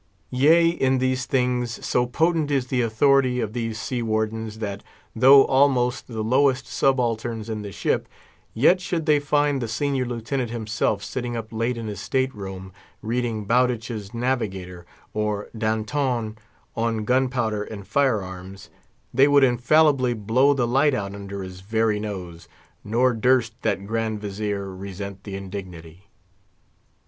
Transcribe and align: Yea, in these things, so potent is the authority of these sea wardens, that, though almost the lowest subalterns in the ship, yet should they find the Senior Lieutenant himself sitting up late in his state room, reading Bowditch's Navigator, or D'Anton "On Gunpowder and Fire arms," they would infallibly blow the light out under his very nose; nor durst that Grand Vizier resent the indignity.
Yea, 0.31 0.67
in 0.69 0.97
these 0.97 1.27
things, 1.27 1.85
so 1.85 2.07
potent 2.07 2.49
is 2.49 2.69
the 2.69 2.81
authority 2.81 3.39
of 3.39 3.53
these 3.53 3.79
sea 3.79 4.01
wardens, 4.01 4.57
that, 4.57 4.81
though 5.15 5.45
almost 5.45 6.07
the 6.07 6.23
lowest 6.23 6.65
subalterns 6.65 7.47
in 7.51 7.61
the 7.61 7.71
ship, 7.71 8.07
yet 8.55 8.81
should 8.81 9.05
they 9.05 9.19
find 9.19 9.61
the 9.61 9.67
Senior 9.67 10.03
Lieutenant 10.03 10.49
himself 10.49 11.03
sitting 11.03 11.37
up 11.37 11.53
late 11.53 11.77
in 11.77 11.85
his 11.85 11.99
state 11.99 12.33
room, 12.33 12.73
reading 13.03 13.45
Bowditch's 13.45 14.11
Navigator, 14.11 14.87
or 15.13 15.49
D'Anton 15.55 16.35
"On 16.75 17.05
Gunpowder 17.05 17.61
and 17.61 17.85
Fire 17.85 18.23
arms," 18.23 18.71
they 19.13 19.27
would 19.27 19.43
infallibly 19.43 20.15
blow 20.15 20.55
the 20.55 20.65
light 20.65 20.95
out 20.95 21.13
under 21.13 21.43
his 21.43 21.59
very 21.61 21.99
nose; 21.99 22.47
nor 22.83 23.13
durst 23.13 23.53
that 23.61 23.85
Grand 23.85 24.19
Vizier 24.19 24.73
resent 24.75 25.25
the 25.25 25.35
indignity. 25.35 26.07